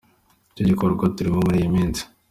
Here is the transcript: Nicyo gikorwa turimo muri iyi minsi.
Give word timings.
Nicyo 0.43 0.63
gikorwa 0.69 1.03
turimo 1.15 1.37
muri 1.45 1.57
iyi 1.61 1.73
minsi. 1.75 2.01